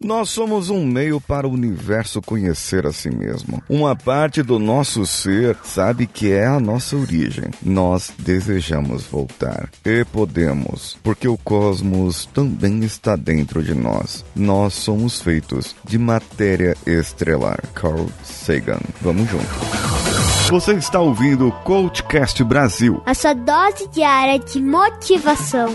[0.00, 3.60] Nós somos um meio para o universo conhecer a si mesmo.
[3.68, 7.50] Uma parte do nosso ser sabe que é a nossa origem.
[7.60, 9.68] Nós desejamos voltar.
[9.84, 14.24] E podemos, porque o cosmos também está dentro de nós.
[14.36, 17.60] Nós somos feitos de matéria estelar.
[17.74, 18.78] Carl Sagan.
[19.02, 19.48] Vamos junto.
[20.48, 23.02] Você está ouvindo o Coachcast Brasil.
[23.04, 25.74] A sua dose diária de motivação.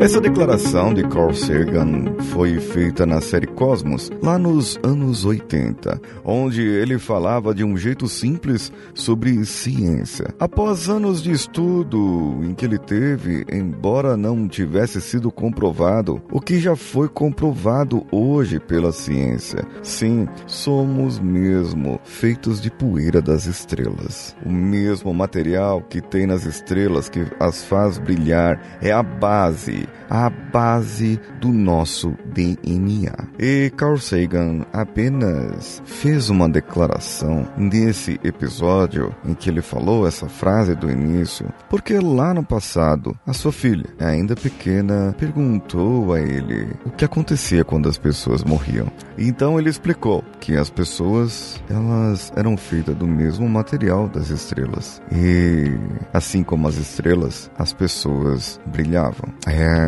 [0.00, 6.62] Essa declaração de Carl Sagan foi feita na série Cosmos, lá nos anos 80, onde
[6.62, 10.34] ele falava de um jeito simples sobre ciência.
[10.40, 16.58] Após anos de estudo em que ele teve, embora não tivesse sido comprovado, o que
[16.58, 19.66] já foi comprovado hoje pela ciência.
[19.82, 24.34] Sim, somos mesmo feitos de poeira das estrelas.
[24.46, 30.28] O mesmo material que tem nas estrelas que as faz brilhar é a base a
[30.28, 33.12] base do nosso DNA.
[33.38, 40.74] E Carl Sagan apenas fez uma declaração nesse episódio em que ele falou essa frase
[40.74, 46.90] do início, porque lá no passado, a sua filha, ainda pequena, perguntou a ele o
[46.90, 48.90] que acontecia quando as pessoas morriam.
[49.16, 55.00] Então ele explicou que as pessoas, elas eram feitas do mesmo material das estrelas.
[55.12, 55.78] E
[56.12, 59.32] assim como as estrelas, as pessoas brilhavam.
[59.46, 59.79] É,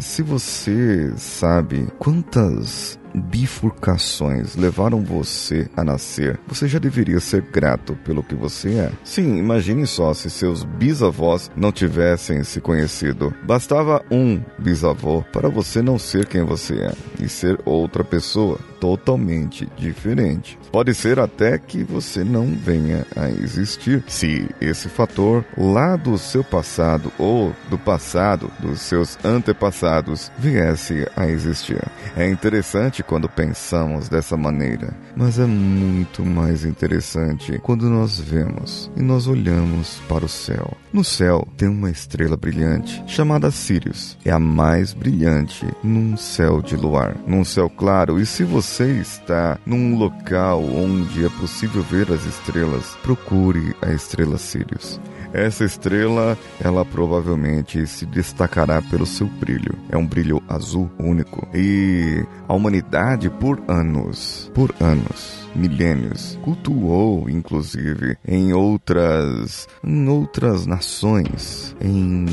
[0.00, 8.22] se você sabe quantas bifurcações levaram você a nascer, você já deveria ser grato pelo
[8.22, 8.92] que você é.
[9.04, 13.34] Sim, imagine só se seus bisavós não tivessem se conhecido.
[13.42, 19.68] Bastava um bisavô para você não ser quem você é e ser outra pessoa totalmente
[19.76, 20.58] diferente.
[20.72, 26.42] Pode ser até que você não venha a existir se esse fator lá do seu
[26.42, 31.82] passado ou do passado dos seus antepassados viesse a existir.
[32.16, 39.02] É interessante quando pensamos dessa maneira, mas é muito mais interessante quando nós vemos e
[39.02, 40.76] nós olhamos para o céu.
[40.92, 44.16] No céu tem uma estrela brilhante chamada Sirius.
[44.24, 48.18] É a mais brilhante num céu de luar, num céu claro.
[48.18, 54.38] E se você está num local onde é possível ver as estrelas, procure a estrela
[54.38, 55.00] Sirius.
[55.32, 59.78] Essa estrela, ela provavelmente se destacará pelo seu brilho.
[59.88, 61.46] É um brilho azul único.
[61.54, 71.74] E a humanidade por anos, por anos, milênios, cultuou inclusive em outras em outras nações,
[71.80, 72.26] em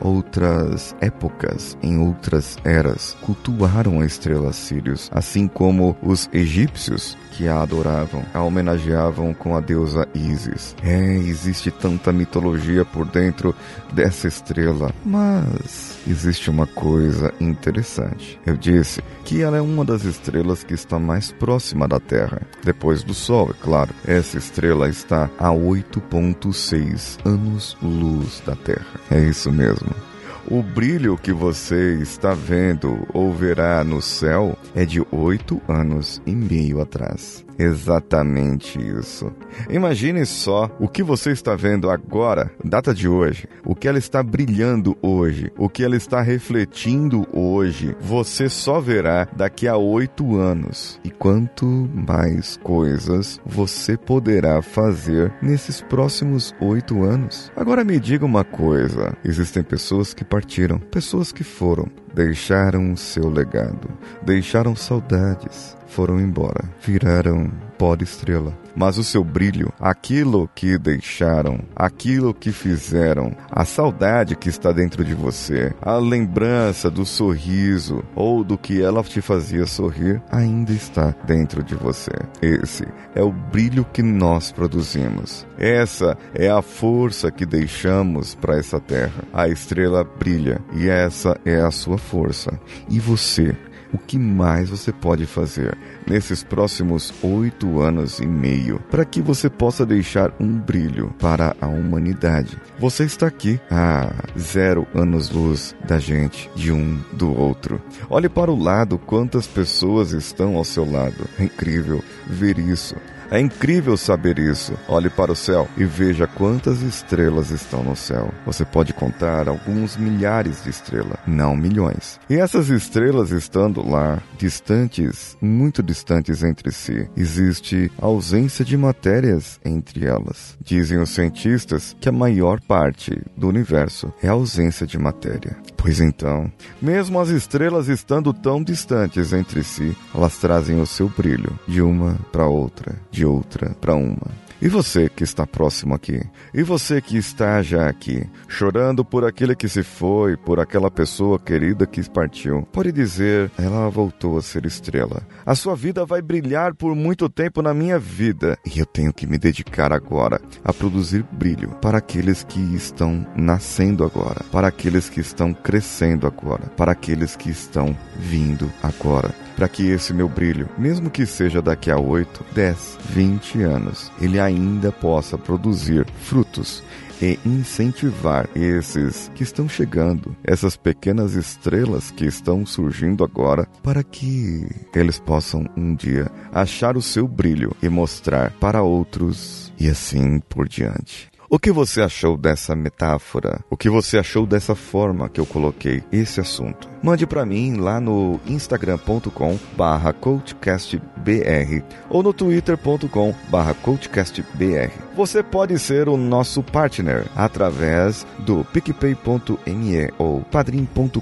[0.00, 7.62] outras épocas, em outras eras, cultuaram a estrela Sirius, assim como os egípcios que a
[7.62, 10.76] adoravam, a homenageavam com a deusa Isis.
[10.82, 13.54] É, existe tanta mitologia por dentro
[13.92, 18.38] dessa estrela, mas existe uma coisa interessante.
[18.46, 23.02] Eu disse que ela é uma das estrelas que está mais próxima da Terra, depois
[23.02, 23.90] do Sol, é claro.
[24.06, 28.86] Essa estrela está a 8.6 anos-luz da Terra.
[29.10, 30.11] É isso mesmo.
[30.50, 36.34] O brilho que você está vendo ou verá no céu é de oito anos e
[36.34, 37.44] meio atrás.
[37.58, 39.32] Exatamente isso.
[39.68, 44.22] Imagine só o que você está vendo agora, data de hoje, o que ela está
[44.22, 51.00] brilhando hoje, o que ela está refletindo hoje, você só verá daqui a oito anos.
[51.04, 57.50] E quanto mais coisas você poderá fazer nesses próximos oito anos.
[57.56, 63.88] Agora me diga uma coisa: existem pessoas que partiram, pessoas que foram, deixaram seu legado,
[64.22, 67.50] deixaram saudades, foram embora, viraram
[67.82, 68.56] pó de estrela.
[68.76, 75.04] Mas o seu brilho, aquilo que deixaram, aquilo que fizeram, a saudade que está dentro
[75.04, 81.12] de você, a lembrança do sorriso ou do que ela te fazia sorrir, ainda está
[81.26, 82.12] dentro de você.
[82.40, 82.86] Esse
[83.16, 85.44] é o brilho que nós produzimos.
[85.58, 89.24] Essa é a força que deixamos para essa terra.
[89.32, 92.56] A estrela brilha e essa é a sua força.
[92.88, 93.56] E você?
[93.92, 99.50] O que mais você pode fazer nesses próximos oito anos e meio para que você
[99.50, 102.58] possa deixar um brilho para a humanidade.
[102.78, 107.80] Você está aqui a zero anos-luz da gente, de um do outro.
[108.08, 111.28] Olhe para o lado quantas pessoas estão ao seu lado.
[111.38, 112.96] É incrível ver isso.
[113.32, 114.74] É incrível saber isso.
[114.86, 118.30] Olhe para o céu e veja quantas estrelas estão no céu.
[118.44, 122.20] Você pode contar alguns milhares de estrelas, não milhões.
[122.28, 130.04] E essas estrelas estando lá, distantes, muito distantes entre si, existe ausência de matérias entre
[130.04, 130.58] elas.
[130.62, 135.56] Dizem os cientistas que a maior parte do universo é ausência de matéria.
[135.82, 136.50] Pois então,
[136.80, 142.14] mesmo as estrelas estando tão distantes entre si, elas trazem o seu brilho de uma
[142.30, 144.30] para outra, de outra para uma.
[144.62, 146.22] E você que está próximo aqui?
[146.54, 151.36] E você que está já aqui, chorando por aquele que se foi, por aquela pessoa
[151.36, 152.62] querida que partiu?
[152.72, 155.26] Pode dizer, ela voltou a ser estrela.
[155.44, 158.56] A sua vida vai brilhar por muito tempo na minha vida.
[158.64, 164.04] E eu tenho que me dedicar agora a produzir brilho para aqueles que estão nascendo
[164.04, 169.88] agora, para aqueles que estão crescendo agora, para aqueles que estão vindo agora para que
[169.90, 175.36] esse meu brilho, mesmo que seja daqui a 8, 10, 20 anos, ele ainda possa
[175.38, 176.82] produzir frutos
[177.22, 184.66] e incentivar esses que estão chegando, essas pequenas estrelas que estão surgindo agora, para que
[184.94, 190.68] eles possam um dia achar o seu brilho e mostrar para outros e assim por
[190.68, 191.31] diante.
[191.54, 193.62] O que você achou dessa metáfora?
[193.68, 196.88] O que você achou dessa forma que eu coloquei esse assunto?
[197.02, 204.90] Mande para mim lá no instagram.com barra coachcastbr ou no twitter.com barra coachcastbr.
[205.14, 211.20] Você pode ser o nosso partner através do picpay.me ou padrim.com.br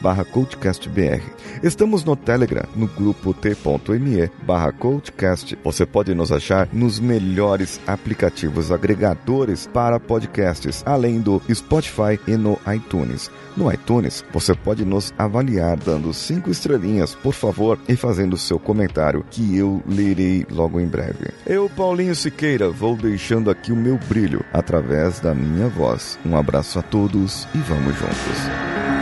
[0.00, 1.22] barra coachcastbr.
[1.62, 5.58] Estamos no Telegram, no grupo t.me barra coachcast.
[5.62, 12.58] Você pode nos achar nos melhores aplicativos agregadores para podcasts, além do Spotify e no
[12.74, 13.30] iTunes.
[13.54, 19.24] No iTunes, você pode nos avaliar dando cinco estrelinhas, por favor, e fazendo seu comentário,
[19.30, 21.28] que eu lerei logo em breve.
[21.46, 26.18] Eu, Paulinho Siqueira, vou deixando aqui o meu brilho através da minha voz.
[26.24, 28.92] Um abraço a todos e vamos juntos.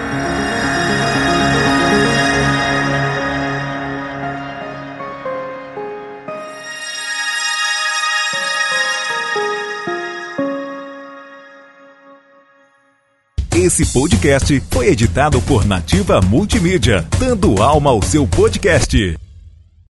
[13.55, 19.17] Esse podcast foi editado por Nativa Multimídia, dando alma ao seu podcast.